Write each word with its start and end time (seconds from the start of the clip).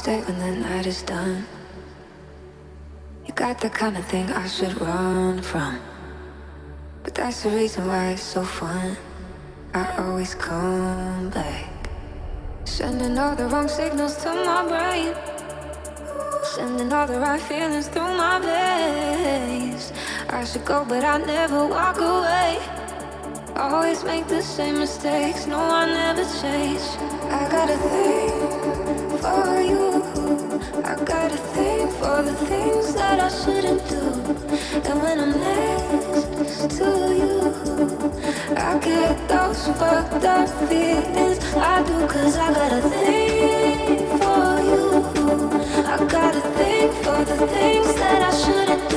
stay 0.00 0.22
when 0.22 0.38
the 0.38 0.52
night 0.66 0.86
is 0.86 1.02
done. 1.02 1.44
You 3.26 3.34
got 3.34 3.60
the 3.60 3.68
kind 3.68 3.98
of 3.98 4.04
thing 4.06 4.30
I 4.32 4.48
should 4.48 4.80
run 4.80 5.42
from. 5.42 5.78
But 7.02 7.14
that's 7.14 7.42
the 7.42 7.50
reason 7.50 7.86
why 7.86 8.12
it's 8.12 8.22
so 8.22 8.42
fun. 8.42 8.96
I 9.74 9.84
always 9.98 10.34
come 10.34 11.28
back. 11.28 11.68
Sending 12.64 13.18
all 13.18 13.36
the 13.36 13.46
wrong 13.48 13.68
signals 13.68 14.16
to 14.22 14.30
my 14.32 14.62
brain. 14.72 15.12
Sending 16.54 16.90
all 16.94 17.06
the 17.06 17.20
right 17.20 17.42
feelings 17.42 17.88
through 17.88 18.14
my 18.24 18.38
veins. 18.38 19.92
I 20.30 20.46
should 20.46 20.64
go, 20.64 20.82
but 20.88 21.04
I 21.04 21.18
never 21.18 21.66
walk 21.66 21.98
away. 21.98 22.79
Always 23.60 24.02
make 24.04 24.26
the 24.26 24.40
same 24.40 24.78
mistakes, 24.78 25.46
no, 25.46 25.58
I 25.58 25.84
never 25.84 26.24
change. 26.40 26.80
I 27.28 27.46
got 27.50 27.68
a 27.68 27.76
thing 27.76 28.30
for 29.20 29.60
you. 29.60 30.00
I 30.82 30.94
got 31.04 31.30
a 31.30 31.36
thing 31.52 31.88
for 32.00 32.22
the 32.22 32.32
things 32.46 32.94
that 32.94 33.20
I 33.20 33.28
shouldn't 33.28 33.86
do. 33.86 34.00
And 34.88 35.02
when 35.02 35.20
I'm 35.20 35.38
next 35.38 36.78
to 36.78 36.88
you, 37.20 37.36
I 38.56 38.78
get 38.78 39.28
those 39.28 39.66
fucked 39.78 40.24
up 40.24 40.48
feelings. 40.66 41.44
I 41.54 41.82
do, 41.86 42.08
cause 42.08 42.38
I 42.38 42.54
got 42.54 42.72
a 42.72 42.80
thing 42.88 44.06
for 44.20 44.52
you. 44.70 45.04
I 45.84 45.98
got 46.08 46.34
a 46.34 46.40
thing 46.56 46.88
for 47.04 47.24
the 47.26 47.46
things 47.46 47.94
that 47.96 48.22
I 48.22 48.30
shouldn't 48.34 48.88
do. 48.88 48.89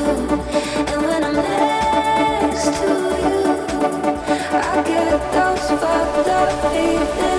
Fucked 6.45 7.32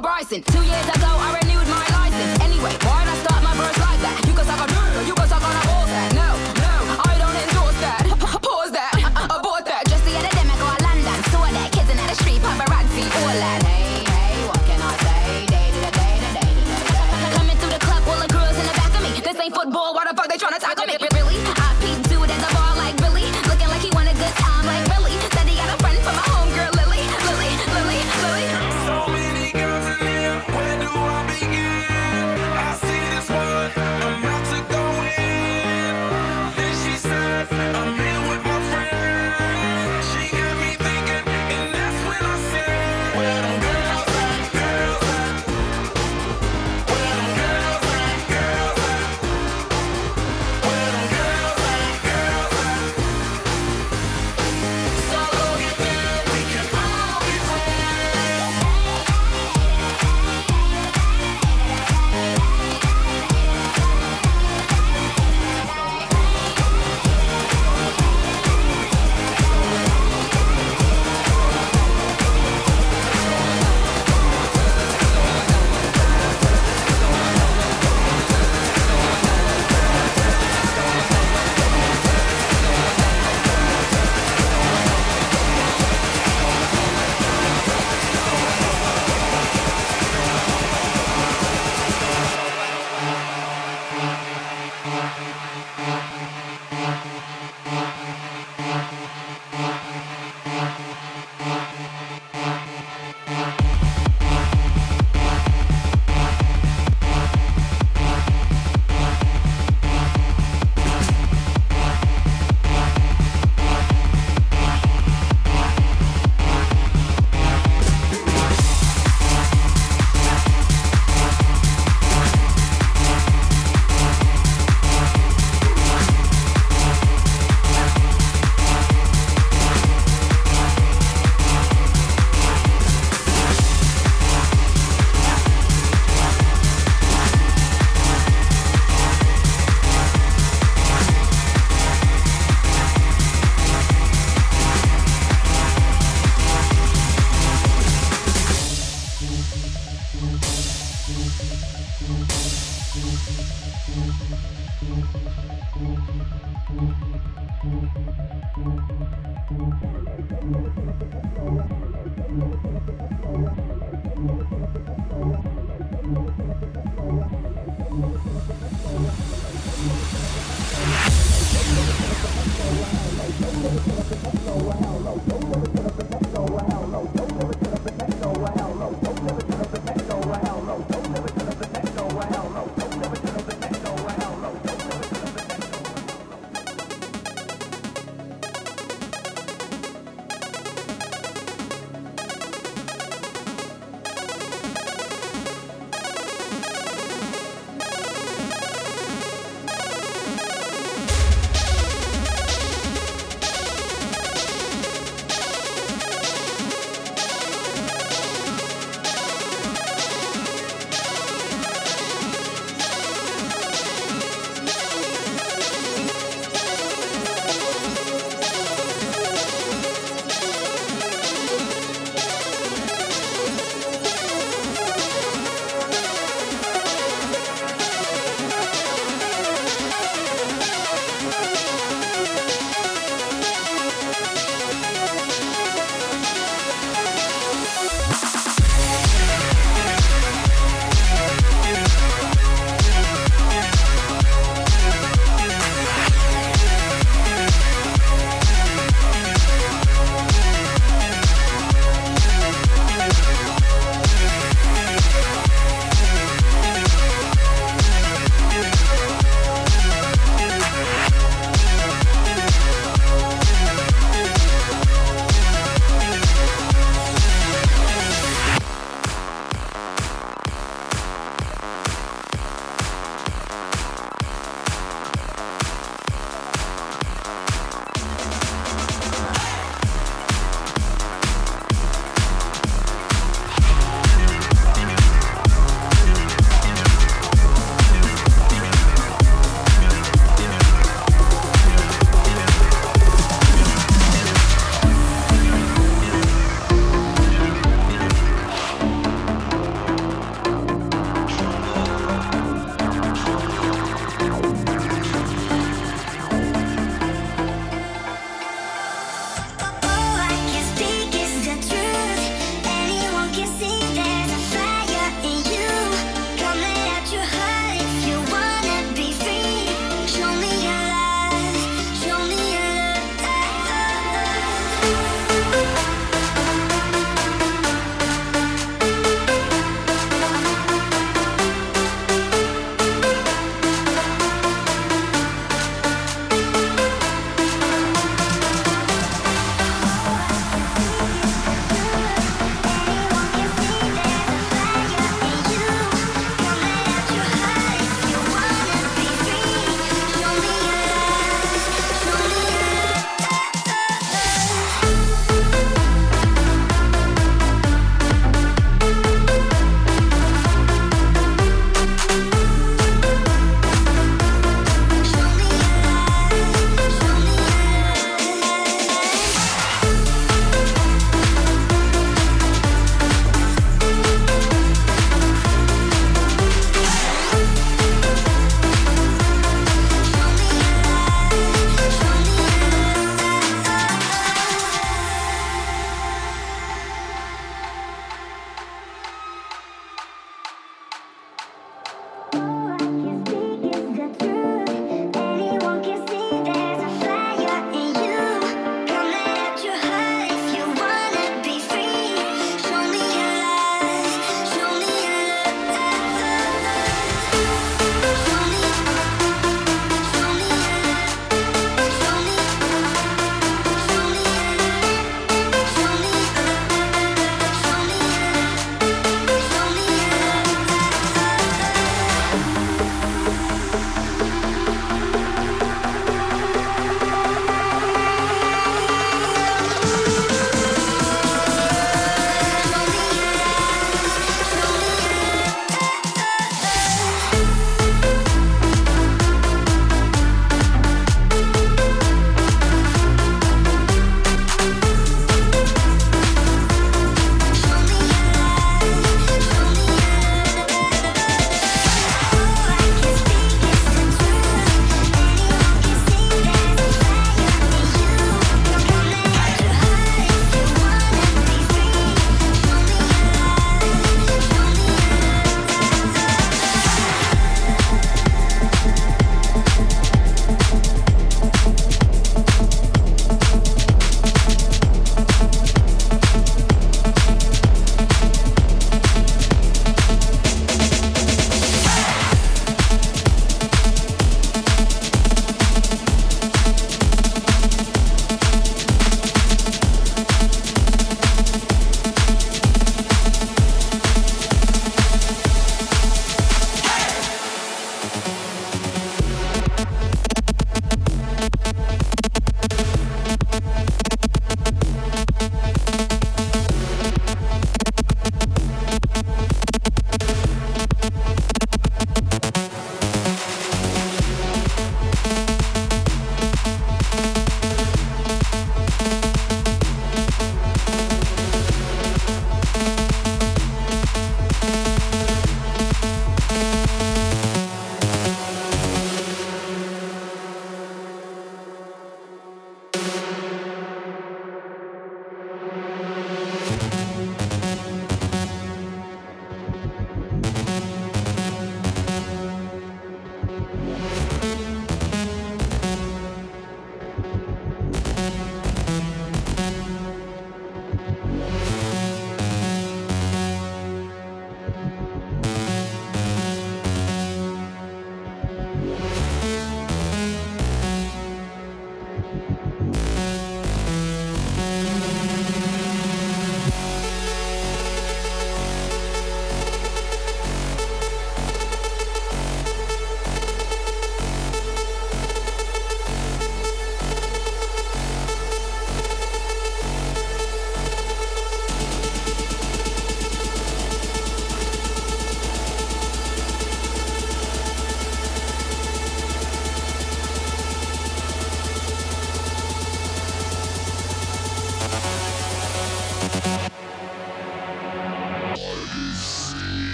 Bryson. 0.00 0.42
Two 0.42 0.62
years 0.62 0.88
ago, 0.88 1.10
I 1.10 1.40
renewed 1.42 1.66
my 1.66 1.86
license. 1.90 2.40
Anyway, 2.40 2.72
why 2.86 2.97